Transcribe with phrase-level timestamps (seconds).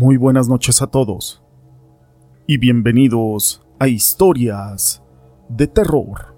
[0.00, 1.42] Muy buenas noches a todos
[2.46, 5.02] y bienvenidos a historias
[5.50, 6.34] de terror.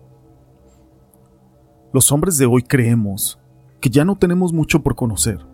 [1.93, 3.39] Los hombres de hoy creemos
[3.81, 5.47] que ya no tenemos mucho por conocer,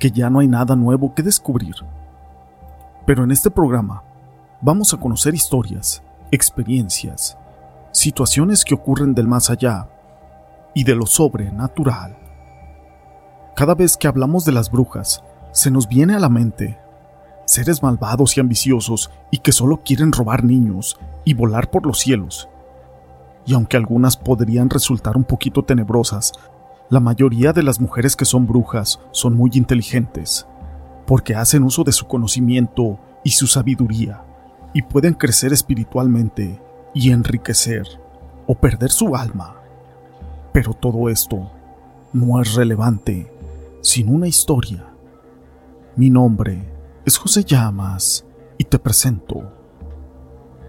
[0.00, 1.76] que ya no hay nada nuevo que descubrir.
[3.06, 4.02] Pero en este programa
[4.60, 7.38] vamos a conocer historias, experiencias,
[7.92, 9.88] situaciones que ocurren del más allá
[10.74, 12.18] y de lo sobrenatural.
[13.54, 16.80] Cada vez que hablamos de las brujas, se nos viene a la mente
[17.46, 22.48] seres malvados y ambiciosos y que solo quieren robar niños y volar por los cielos.
[23.46, 26.32] Y aunque algunas podrían resultar un poquito tenebrosas,
[26.90, 30.46] la mayoría de las mujeres que son brujas son muy inteligentes,
[31.06, 34.22] porque hacen uso de su conocimiento y su sabiduría,
[34.74, 36.60] y pueden crecer espiritualmente
[36.94, 37.86] y enriquecer
[38.46, 39.56] o perder su alma.
[40.52, 41.50] Pero todo esto
[42.12, 43.32] no es relevante
[43.82, 44.84] sin una historia.
[45.96, 46.75] Mi nombre
[47.06, 48.26] es José Llamas
[48.58, 49.52] y te presento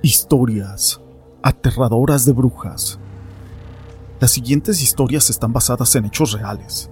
[0.03, 1.02] Historias
[1.41, 2.99] aterradoras de brujas.
[4.19, 6.91] Las siguientes historias están basadas en hechos reales.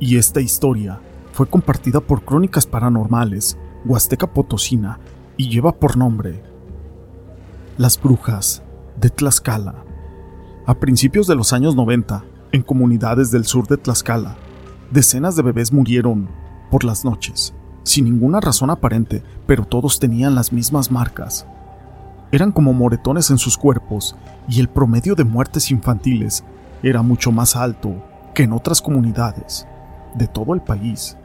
[0.00, 1.00] Y esta historia
[1.32, 4.98] fue compartida por Crónicas Paranormales, Huasteca Potosina,
[5.36, 6.42] y lleva por nombre
[7.78, 8.64] Las Brujas
[9.00, 9.84] de Tlaxcala.
[10.66, 14.36] A principios de los años 90, en comunidades del sur de Tlaxcala,
[14.90, 16.28] decenas de bebés murieron
[16.72, 17.54] por las noches
[17.84, 21.46] sin ninguna razón aparente, pero todos tenían las mismas marcas.
[22.32, 24.16] Eran como moretones en sus cuerpos,
[24.48, 26.42] y el promedio de muertes infantiles
[26.82, 27.94] era mucho más alto
[28.34, 29.66] que en otras comunidades
[30.14, 31.16] de todo el país.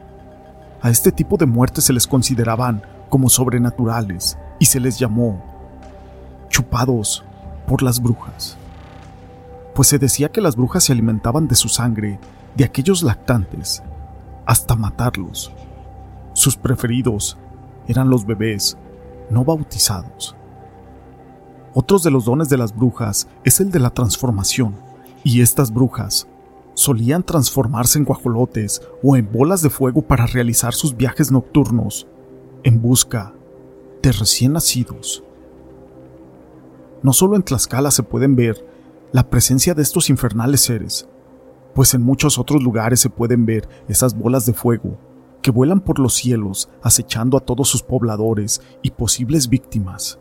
[0.82, 5.42] A este tipo de muertes se les consideraban como sobrenaturales y se les llamó
[6.48, 7.24] chupados
[7.66, 8.56] por las brujas.
[9.74, 12.18] Pues se decía que las brujas se alimentaban de su sangre,
[12.56, 13.82] de aquellos lactantes,
[14.46, 15.52] hasta matarlos.
[16.40, 17.36] Sus preferidos
[17.86, 18.78] eran los bebés
[19.28, 20.34] no bautizados.
[21.74, 24.74] Otros de los dones de las brujas es el de la transformación,
[25.22, 26.28] y estas brujas
[26.72, 32.06] solían transformarse en guajolotes o en bolas de fuego para realizar sus viajes nocturnos
[32.62, 33.34] en busca
[34.02, 35.22] de recién nacidos.
[37.02, 38.66] No solo en Tlaxcala se pueden ver
[39.12, 41.06] la presencia de estos infernales seres,
[41.74, 44.96] pues en muchos otros lugares se pueden ver esas bolas de fuego
[45.42, 50.18] que vuelan por los cielos acechando a todos sus pobladores y posibles víctimas.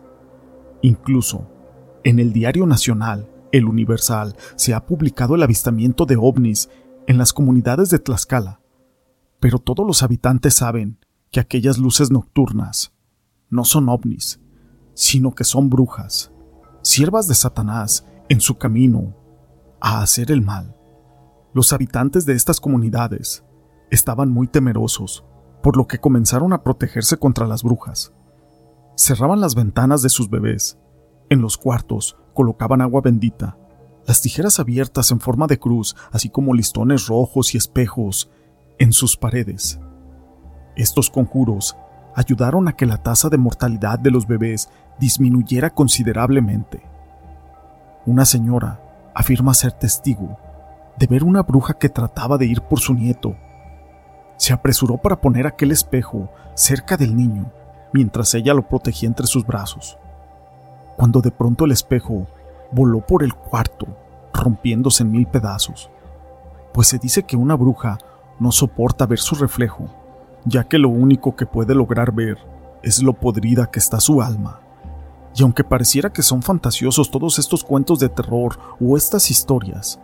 [0.81, 1.47] Incluso,
[2.03, 6.69] en el Diario Nacional, El Universal, se ha publicado el avistamiento de ovnis
[7.07, 8.62] en las comunidades de Tlaxcala,
[9.40, 11.00] pero todos los habitantes saben
[11.31, 12.94] que aquellas luces nocturnas
[13.50, 14.40] no son ovnis,
[14.94, 16.31] sino que son brujas,
[16.81, 19.16] siervas de Satanás en su camino
[19.81, 20.75] a hacer el mal.
[21.53, 23.44] Los habitantes de estas comunidades
[23.89, 25.23] estaban muy temerosos,
[25.61, 28.13] por lo que comenzaron a protegerse contra las brujas.
[28.95, 30.77] Cerraban las ventanas de sus bebés.
[31.29, 33.57] En los cuartos colocaban agua bendita,
[34.07, 38.29] las tijeras abiertas en forma de cruz, así como listones rojos y espejos
[38.79, 39.79] en sus paredes.
[40.75, 41.75] Estos conjuros
[42.16, 44.69] ayudaron a que la tasa de mortalidad de los bebés
[45.00, 46.81] disminuyera considerablemente.
[48.06, 48.81] Una señora
[49.13, 50.38] afirma ser testigo
[50.97, 53.35] de ver una bruja que trataba de ir por su nieto
[54.39, 57.51] se apresuró para poner aquel espejo cerca del niño
[57.91, 59.97] mientras ella lo protegía entre sus brazos.
[60.95, 62.25] Cuando de pronto el espejo
[62.72, 63.85] voló por el cuarto,
[64.33, 65.89] rompiéndose en mil pedazos,
[66.73, 67.97] pues se dice que una bruja
[68.39, 69.89] no soporta ver su reflejo,
[70.45, 72.38] ya que lo único que puede lograr ver
[72.81, 74.61] es lo podrida que está su alma.
[75.35, 80.00] Y aunque pareciera que son fantasiosos todos estos cuentos de terror o estas historias,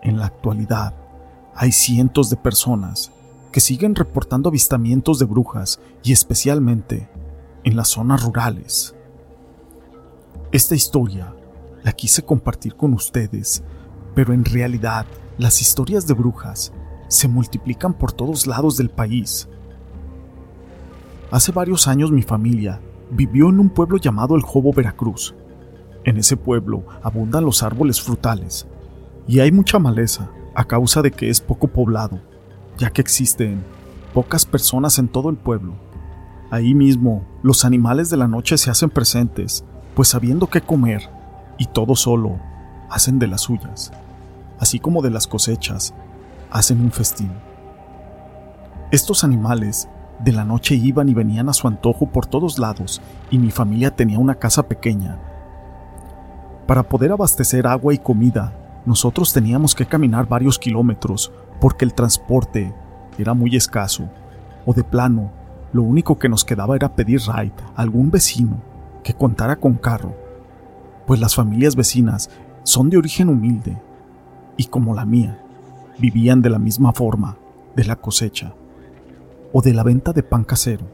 [0.00, 0.94] en la actualidad
[1.56, 3.10] hay cientos de personas
[3.52, 7.08] que siguen reportando avistamientos de brujas y especialmente
[7.64, 8.94] en las zonas rurales.
[10.52, 11.34] Esta historia
[11.82, 13.62] la quise compartir con ustedes,
[14.14, 15.06] pero en realidad
[15.38, 16.72] las historias de brujas
[17.08, 19.48] se multiplican por todos lados del país.
[21.30, 22.80] Hace varios años mi familia
[23.10, 25.34] vivió en un pueblo llamado El Jobo, Veracruz.
[26.04, 28.66] En ese pueblo abundan los árboles frutales
[29.26, 32.20] y hay mucha maleza a causa de que es poco poblado
[32.80, 33.62] ya que existen
[34.14, 35.74] pocas personas en todo el pueblo.
[36.50, 41.02] Ahí mismo, los animales de la noche se hacen presentes, pues sabiendo qué comer,
[41.58, 42.40] y todo solo,
[42.88, 43.92] hacen de las suyas,
[44.58, 45.94] así como de las cosechas,
[46.50, 47.30] hacen un festín.
[48.90, 49.86] Estos animales
[50.24, 53.94] de la noche iban y venían a su antojo por todos lados, y mi familia
[53.94, 55.18] tenía una casa pequeña.
[56.66, 58.54] Para poder abastecer agua y comida,
[58.86, 61.30] nosotros teníamos que caminar varios kilómetros
[61.60, 62.72] porque el transporte
[63.18, 64.08] era muy escaso,
[64.66, 65.30] o de plano,
[65.72, 68.60] lo único que nos quedaba era pedir ride a algún vecino
[69.02, 70.14] que contara con carro,
[71.06, 72.30] pues las familias vecinas
[72.62, 73.80] son de origen humilde
[74.56, 75.42] y como la mía,
[75.98, 77.36] vivían de la misma forma,
[77.76, 78.54] de la cosecha
[79.52, 80.86] o de la venta de pan casero.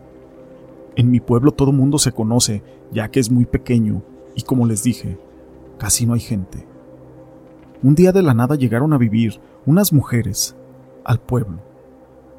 [0.96, 2.62] En mi pueblo todo mundo se conoce,
[2.92, 4.02] ya que es muy pequeño
[4.34, 5.18] y como les dije,
[5.78, 6.66] casi no hay gente.
[7.82, 10.56] Un día de la nada llegaron a vivir unas mujeres
[11.04, 11.62] al pueblo.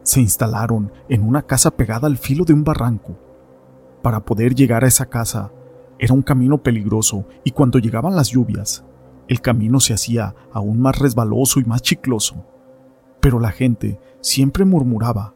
[0.04, 3.18] Se instalaron en una casa pegada al filo de un barranco.
[4.02, 5.52] Para poder llegar a esa casa
[6.00, 8.84] era un camino peligroso y cuando llegaban las lluvias,
[9.28, 12.46] el camino se hacía aún más resbaloso y más chicloso.
[13.20, 15.36] Pero la gente siempre murmuraba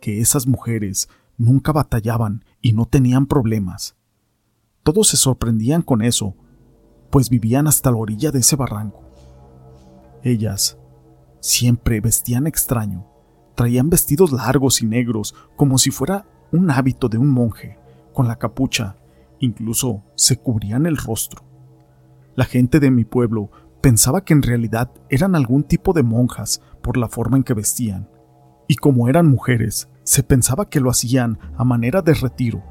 [0.00, 3.96] que esas mujeres nunca batallaban y no tenían problemas.
[4.82, 6.34] Todos se sorprendían con eso,
[7.10, 9.07] pues vivían hasta la orilla de ese barranco.
[10.22, 10.78] Ellas
[11.40, 13.06] siempre vestían extraño,
[13.54, 17.78] traían vestidos largos y negros como si fuera un hábito de un monje,
[18.12, 18.96] con la capucha,
[19.38, 21.42] incluso se cubrían el rostro.
[22.34, 23.50] La gente de mi pueblo
[23.80, 28.08] pensaba que en realidad eran algún tipo de monjas por la forma en que vestían,
[28.66, 32.62] y como eran mujeres, se pensaba que lo hacían a manera de retiro.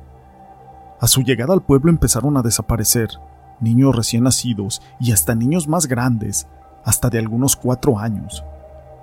[0.99, 3.09] A su llegada al pueblo empezaron a desaparecer
[3.59, 6.47] niños recién nacidos y hasta niños más grandes,
[6.87, 8.45] hasta de algunos cuatro años,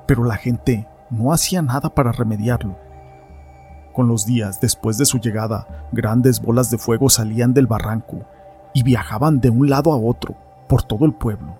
[0.06, 2.78] pero la gente no hacía nada para remediarlo.
[3.92, 8.25] Con los días después de su llegada, grandes bolas de fuego salían del barranco
[8.72, 10.34] y viajaban de un lado a otro
[10.66, 11.58] por todo el pueblo.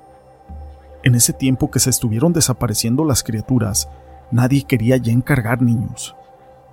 [1.03, 3.91] En ese tiempo que se estuvieron desapareciendo las criaturas,
[4.31, 6.17] nadie quería ya encargar niños,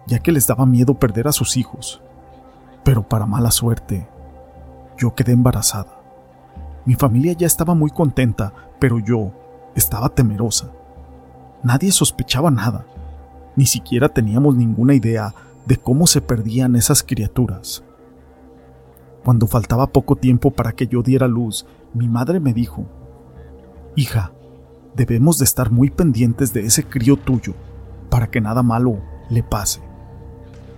[0.07, 2.01] ya que les daba miedo perder a sus hijos.
[2.85, 4.07] Pero para mala suerte,
[4.97, 5.99] yo quedé embarazada.
[6.85, 9.33] Mi familia ya estaba muy contenta, pero yo
[9.75, 10.71] estaba temerosa.
[11.63, 12.85] Nadie sospechaba nada,
[13.55, 15.33] ni siquiera teníamos ninguna idea
[15.65, 17.83] de cómo se perdían esas criaturas.
[19.23, 22.85] Cuando faltaba poco tiempo para que yo diera luz, mi madre me dijo,
[23.95, 24.31] Hija,
[24.95, 27.53] debemos de estar muy pendientes de ese crío tuyo,
[28.09, 29.81] para que nada malo le pase.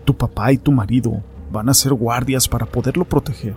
[0.04, 3.56] Tu papá y tu marido van a ser guardias para poderlo proteger.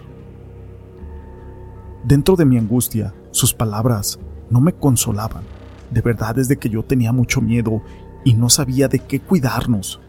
[2.05, 4.21] Dentro de mi angustia, sus palabras
[4.51, 5.45] no me consolaban.
[5.91, 7.83] De verdad es de que yo tenía mucho miedo
[8.25, 10.01] y no sabía de qué cuidarnos.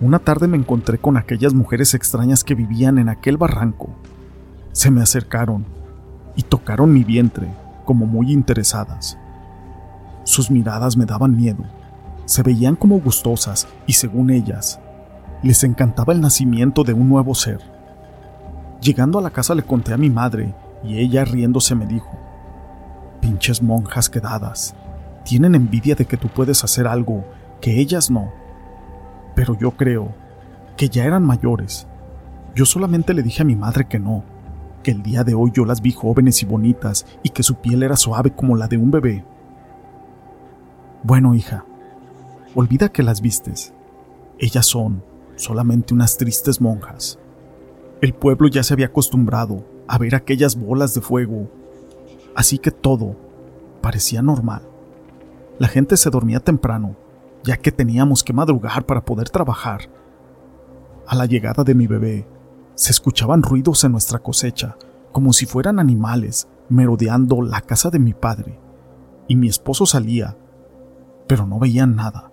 [0.00, 3.90] Una tarde me encontré con aquellas mujeres extrañas que vivían en aquel barranco.
[4.72, 5.64] Se me acercaron
[6.36, 7.48] y tocaron mi vientre
[7.84, 9.18] como muy interesadas.
[10.24, 11.64] Sus miradas me daban miedo.
[12.24, 14.80] Se veían como gustosas y según ellas,
[15.42, 17.60] les encantaba el nacimiento de un nuevo ser.
[18.80, 20.54] Llegando a la casa le conté a mi madre
[20.84, 22.10] y ella riéndose me dijo,
[23.22, 24.74] pinches monjas quedadas,
[25.24, 27.24] tienen envidia de que tú puedes hacer algo
[27.60, 28.32] que ellas no.
[29.34, 30.12] Pero yo creo
[30.76, 31.86] que ya eran mayores.
[32.54, 34.24] Yo solamente le dije a mi madre que no,
[34.82, 37.84] que el día de hoy yo las vi jóvenes y bonitas y que su piel
[37.84, 39.24] era suave como la de un bebé.
[41.04, 41.64] Bueno, hija,
[42.54, 43.72] olvida que las vistes.
[44.38, 45.04] Ellas son
[45.36, 47.18] solamente unas tristes monjas.
[48.00, 51.48] El pueblo ya se había acostumbrado a ver aquellas bolas de fuego,
[52.34, 53.16] así que todo
[53.80, 54.62] parecía normal.
[55.58, 56.96] La gente se dormía temprano,
[57.44, 59.90] ya que teníamos que madrugar para poder trabajar.
[61.06, 62.26] A la llegada de mi bebé,
[62.74, 64.76] se escuchaban ruidos en nuestra cosecha,
[65.12, 68.58] como si fueran animales merodeando la casa de mi padre,
[69.28, 70.36] y mi esposo salía,
[71.26, 72.32] pero no veían nada.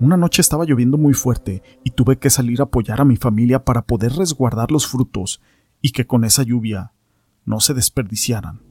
[0.00, 3.64] Una noche estaba lloviendo muy fuerte y tuve que salir a apoyar a mi familia
[3.64, 5.40] para poder resguardar los frutos
[5.80, 6.93] y que con esa lluvia
[7.44, 8.62] no se desperdiciaran.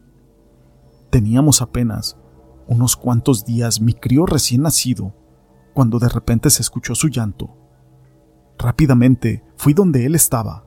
[1.10, 2.18] Teníamos apenas
[2.68, 5.14] unos cuantos días mi crío recién nacido
[5.74, 7.56] cuando de repente se escuchó su llanto.
[8.58, 10.66] Rápidamente fui donde él estaba,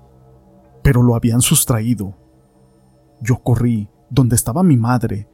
[0.83, 2.17] pero lo habían sustraído.
[3.21, 5.29] Yo corrí donde estaba mi madre,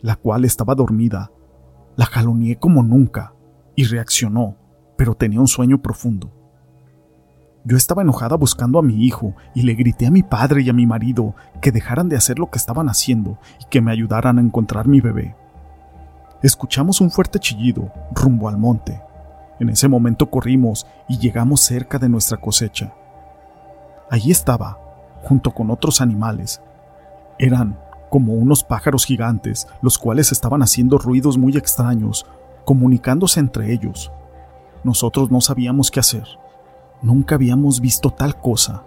[0.00, 1.30] la cual estaba dormida.
[1.96, 3.34] La jaloneé como nunca
[3.76, 4.56] y reaccionó,
[4.96, 6.39] pero tenía un sueño profundo.
[7.64, 10.72] Yo estaba enojada buscando a mi hijo y le grité a mi padre y a
[10.72, 14.40] mi marido que dejaran de hacer lo que estaban haciendo y que me ayudaran a
[14.40, 15.36] encontrar mi bebé.
[16.42, 19.02] Escuchamos un fuerte chillido rumbo al monte.
[19.58, 22.94] En ese momento corrimos y llegamos cerca de nuestra cosecha.
[24.10, 24.78] Allí estaba,
[25.22, 26.62] junto con otros animales.
[27.38, 32.24] Eran como unos pájaros gigantes, los cuales estaban haciendo ruidos muy extraños,
[32.64, 34.10] comunicándose entre ellos.
[34.82, 36.24] Nosotros no sabíamos qué hacer.
[37.02, 38.84] Nunca habíamos visto tal cosa.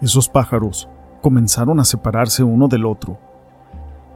[0.00, 0.88] Esos pájaros
[1.20, 3.18] comenzaron a separarse uno del otro.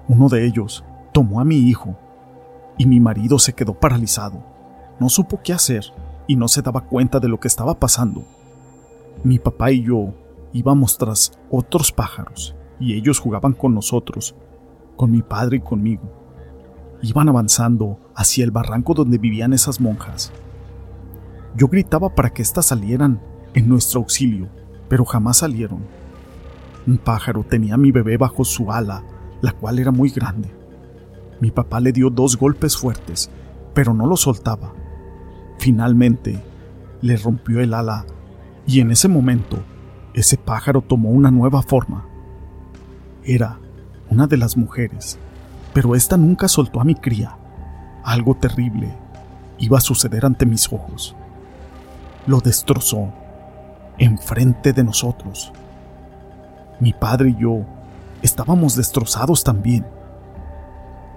[0.09, 1.97] Uno de ellos tomó a mi hijo
[2.79, 4.43] y mi marido se quedó paralizado.
[5.01, 5.85] No supo qué hacer
[6.29, 8.23] y no se daba cuenta de lo que estaba pasando.
[9.25, 10.15] Mi papá y yo
[10.53, 14.37] íbamos tras otros pájaros y ellos jugaban con nosotros,
[14.97, 16.03] con mi padre y conmigo.
[17.03, 20.33] Iban avanzando hacia el barranco donde vivían esas monjas.
[21.55, 23.21] Yo gritaba para que éstas salieran
[23.55, 24.49] en nuestro auxilio,
[24.89, 25.81] pero jamás salieron.
[26.87, 29.05] Un pájaro tenía a mi bebé bajo su ala,
[29.41, 30.51] la cual era muy grande.
[31.41, 33.31] Mi papá le dio dos golpes fuertes,
[33.75, 34.73] pero no lo soltaba.
[35.59, 36.43] Finalmente,
[37.03, 38.07] le rompió el ala
[38.67, 39.59] y en ese momento,
[40.15, 42.07] ese pájaro tomó una nueva forma.
[43.25, 43.59] Era
[44.09, 45.19] una de las mujeres,
[45.73, 47.37] pero esta nunca soltó a mi cría.
[48.05, 48.95] Algo terrible
[49.59, 51.17] iba a suceder ante mis ojos.
[52.27, 53.13] Lo destrozó
[53.99, 55.53] enfrente de nosotros.
[56.81, 57.65] Mi padre y yo
[58.23, 59.87] estábamos destrozados también.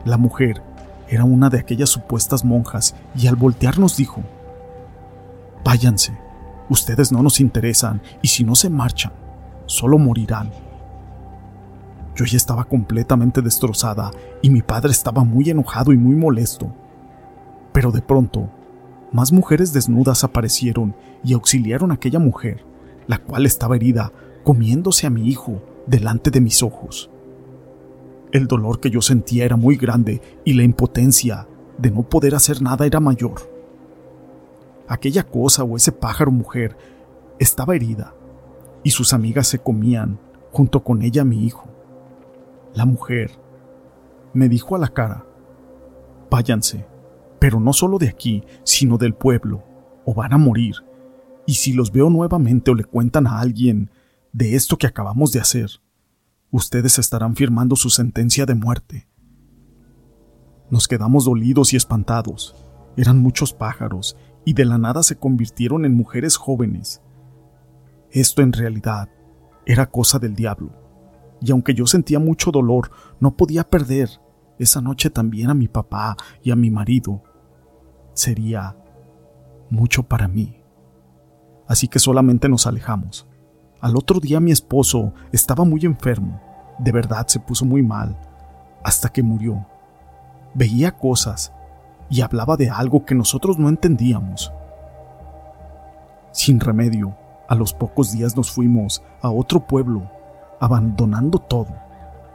[0.04, 0.62] La mujer
[1.08, 4.22] era una de aquellas supuestas monjas y al voltear nos dijo,
[5.64, 6.18] Váyanse,
[6.70, 9.14] ustedes no nos interesan y si no se marchan,
[9.66, 10.52] solo morirán.
[12.16, 16.72] Yo ya estaba completamente destrozada y mi padre estaba muy enojado y muy molesto.
[17.74, 18.50] Pero de pronto,
[19.16, 20.94] más mujeres desnudas aparecieron
[21.24, 22.66] y auxiliaron a aquella mujer,
[23.08, 24.12] la cual estaba herida,
[24.44, 27.10] comiéndose a mi hijo delante de mis ojos.
[28.34, 32.62] El dolor que yo sentía era muy grande y la impotencia de no poder hacer
[32.62, 33.50] nada era mayor.
[34.90, 36.76] Aquella cosa o ese pájaro mujer
[37.40, 38.14] estaba herida
[38.84, 40.20] y sus amigas se comían
[40.52, 41.70] junto con ella a mi hijo.
[42.74, 43.32] La mujer
[44.34, 45.24] me dijo a la cara,
[46.30, 46.86] váyanse,
[47.46, 49.64] pero no solo de aquí, sino del pueblo,
[50.04, 50.78] o van a morir.
[51.46, 53.92] Y si los veo nuevamente o le cuentan a alguien
[54.34, 55.70] de esto que acabamos de hacer,
[56.50, 59.08] ustedes estarán firmando su sentencia de muerte.
[60.72, 62.56] Nos quedamos dolidos y espantados.
[62.98, 67.04] Eran muchos pájaros y de la nada se convirtieron en mujeres jóvenes.
[68.10, 69.08] Esto en realidad
[69.68, 70.72] era cosa del diablo,
[71.42, 74.10] y aunque yo sentía mucho dolor, no podía perder
[74.58, 77.22] esa noche también a mi papá y a mi marido.
[78.16, 78.78] Sería
[79.70, 80.64] mucho para mí.
[81.68, 83.28] Así que solamente nos alejamos.
[83.82, 86.42] Al otro día mi esposo estaba muy enfermo,
[86.80, 88.18] de verdad se puso muy mal,
[88.84, 89.66] hasta que murió.
[90.54, 91.52] Veía cosas
[92.10, 94.54] y hablaba de algo que nosotros no entendíamos.
[96.32, 97.18] Sin remedio,
[97.50, 100.10] a los pocos días nos fuimos a otro pueblo,
[100.62, 101.76] abandonando todo,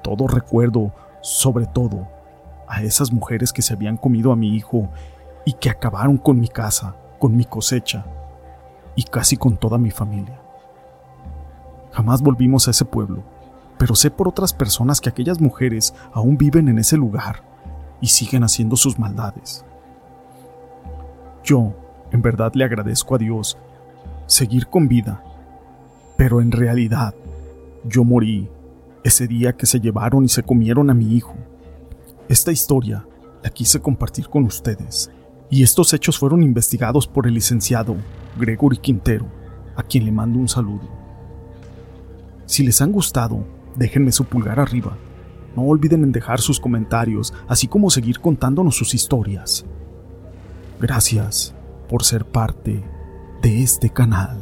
[0.03, 2.07] todo recuerdo, sobre todo,
[2.69, 4.91] a esas mujeres que se habían comido a mi hijo
[5.45, 8.05] y que acabaron con mi casa, con mi cosecha
[8.95, 10.41] y casi con toda mi familia.
[11.93, 13.23] Jamás volvimos a ese pueblo,
[13.79, 17.43] pero sé por otras personas que aquellas mujeres aún viven en ese lugar
[18.01, 19.65] y siguen haciendo sus maldades.
[21.43, 21.75] Yo,
[22.13, 23.59] en verdad, le agradezco a Dios
[24.27, 25.23] seguir con vida,
[26.17, 27.15] pero en realidad
[27.85, 28.49] yo morí
[29.03, 31.35] ese día que se llevaron y se comieron a mi hijo.
[32.29, 33.07] Esta historia
[33.43, 35.11] la quise compartir con ustedes,
[35.51, 37.97] y estos hechos fueron investigados por el licenciado
[38.39, 39.27] Gregory Quintero,
[39.77, 40.89] a quien le mando un saludo.
[42.47, 43.45] Si les han gustado,
[43.77, 44.97] déjenme su pulgar arriba
[45.57, 49.65] no olviden en dejar sus comentarios, así como seguir contándonos sus historias.
[50.81, 51.55] Gracias
[51.89, 52.83] por ser parte
[53.43, 54.41] de este canal.